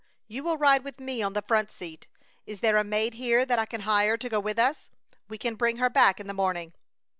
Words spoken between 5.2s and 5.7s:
We can